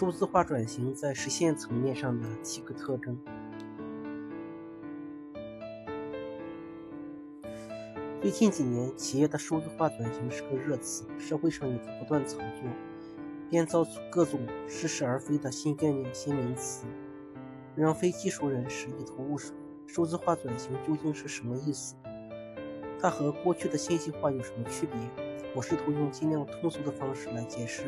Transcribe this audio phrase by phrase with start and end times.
[0.00, 3.18] 数字化转型在实现层面上的七个特征。
[8.22, 12.70] 最近几年，企业的数字化转型是个热词，社会上也在不断炒作，
[13.50, 16.86] 编造出各种似是而非的新概念、新名词，
[17.76, 19.54] 让非技术人士一头雾水。
[19.86, 21.94] 数字化转型究竟是什么意思？
[22.98, 24.98] 它和过去的信息化有什么区别？
[25.54, 27.82] 我试图用尽量通俗的方式来解释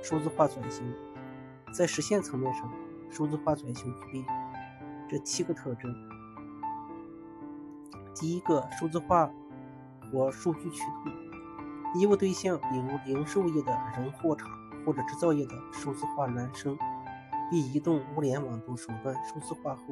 [0.00, 0.90] 数字化转型。
[1.72, 2.70] 在实现层面上，
[3.10, 4.24] 数字化转型具备
[5.08, 5.94] 这七个特征。
[8.14, 9.30] 第一个，数字化
[10.10, 11.12] 或数据驱动
[12.00, 14.50] 业务对象，比如零售业的人货场
[14.84, 16.76] 或者制造业的数字化孪生，
[17.50, 19.82] 比移动物联网等手段数字化后，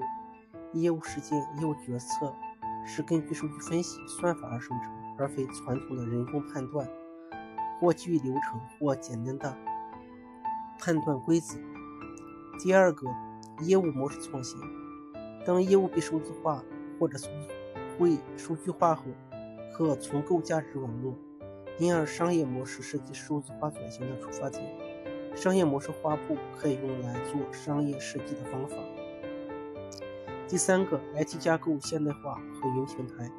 [0.72, 2.34] 业务实践、业务决策
[2.84, 6.88] 是根据数据分析、算法而生成，而非传统的人工判断
[7.80, 9.56] 或基于流程或简单的。
[10.78, 11.56] 判断规则。
[12.58, 13.06] 第二个，
[13.62, 14.58] 业务模式创新。
[15.44, 16.64] 当业务被数字化
[16.98, 17.28] 或者数
[17.98, 19.04] 会数据化后，
[19.76, 21.14] 可重构价值网络，
[21.78, 24.64] 因而商业模式设计数字化转型的出发点。
[25.34, 28.76] 商业模式画布可以用来做商业设计的方法。
[30.48, 33.30] 第三个，IT 架构现代化和云平台。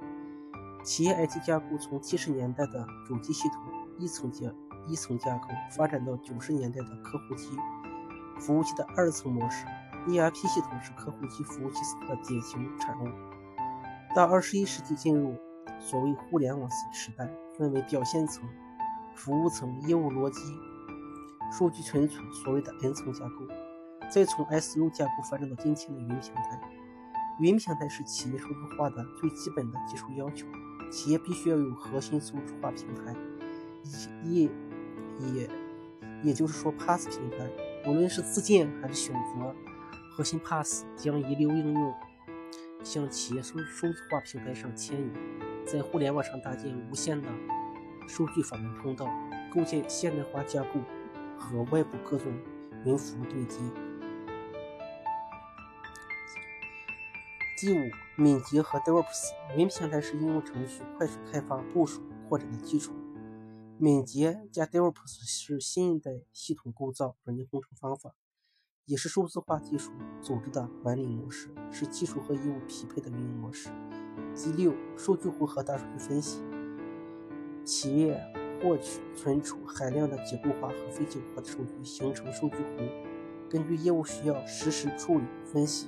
[0.83, 3.57] 企业 IT 架构从七十年代的主机系统
[3.97, 4.53] 一层阶。
[4.87, 7.49] 一层架构发展到九十年代的客户机
[8.39, 9.65] 服务器的二层模式
[10.07, 13.07] ，ERP 系统是客户机服务器的典型产物。
[14.15, 15.35] 到二十一世纪进入
[15.79, 18.47] 所谓互联网时代，分为表现层、
[19.15, 20.41] 服务层、业务逻辑、
[21.51, 23.47] 数据存储，所谓的 N 层架构。
[24.09, 26.59] 再从 SU 架构发展到今天的云平台。
[27.39, 30.47] 云平台是企业数字化的最基本的技术要求，
[30.89, 33.13] 企业必须要有核心数字化平台，
[34.23, 34.49] 以
[35.19, 35.49] 也
[36.23, 37.49] 也就是说，Pass 平台，
[37.85, 39.55] 无论是自建还是选择
[40.11, 41.93] 核心 Pass，将一流应用
[42.83, 45.11] 向企业数数字化平台上迁移，
[45.65, 47.27] 在互联网上搭建无线的
[48.07, 49.07] 数据访问通道，
[49.53, 50.79] 构建现代化架构
[51.37, 52.31] 和外部各种
[52.85, 53.59] 云服务对接。
[57.59, 62.93] 第五，敏捷和 DevOps，云平台是应用程序快速开发、部署、扩展的基础。
[63.79, 68.15] 敏捷加 DevOps 是新一代系统构造软件工程方法，
[68.85, 73.69] 也是数字化技术组织的管理模式，是技术和业务匹配的运营模式。
[74.35, 76.41] 第六，数据湖和大数据分析。
[77.63, 78.19] 企业
[78.63, 85.87] 获取、存储海量的结构化和非结构化的数据，形成数据湖，根据业务需要实时处理分析。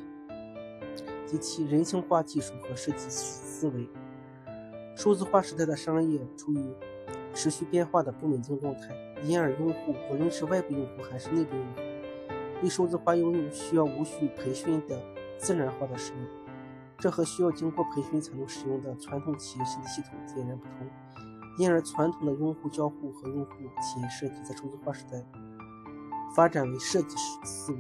[1.26, 3.90] 第七，人性化技术和设计思维。
[4.96, 6.76] 数字化时代的商业处于
[7.42, 11.80] 持续变化的不稳定状态，因而用户无论是外部用户还是内部用户，
[12.60, 15.02] 对数字化应用需要无需培训的
[15.38, 16.22] 自然化的使用，
[16.98, 20.90] 这和需要经过培训才能使用的传统企业系系统截然不同。
[21.58, 25.24] 因而，传统的用户交互和用户体验设计在数字化时代
[26.36, 27.80] 发展为设计师思维。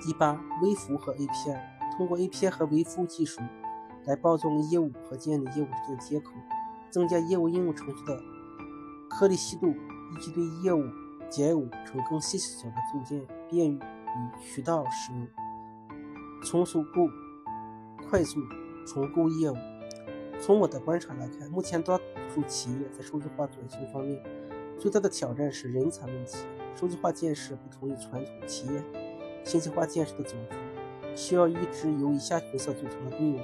[0.00, 1.60] 第八，微服务和 API，
[1.98, 3.42] 通过 API 和微服务技术。
[4.06, 6.32] 来包装业务和建立业务之间的接口，
[6.90, 8.20] 增加业务应用程序的
[9.10, 10.84] 颗粒细度，以及对业务
[11.28, 13.80] 结构成更细小的组件，便于
[14.40, 15.28] 渠道使用，
[16.42, 17.08] 重组构
[18.08, 18.40] 快速
[18.86, 19.56] 重构业务。
[20.40, 22.00] 从我的观察来看，目前多
[22.32, 24.22] 数企业在数字化转型方面
[24.78, 26.38] 最大的挑战是人才问题。
[26.76, 28.84] 数字化建设不同于传统企业
[29.42, 33.40] 信息化建设的组织，需要一支由以下角色组成的队伍。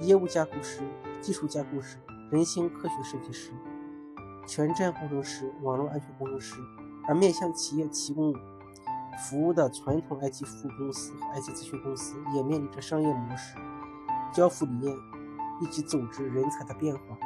[0.00, 0.80] 业务架构师、
[1.20, 1.98] 技术架构师、
[2.30, 3.52] 人形科学设计师、
[4.46, 6.56] 全站工程师、网络安全工程师，
[7.06, 8.34] 而面向企业提供
[9.18, 13.56] 服务的传统 IT 服务公司和 IT 咨询公司，也面临着商业模式、
[14.32, 14.96] 交付理念
[15.60, 17.18] 以及组织人才的变化。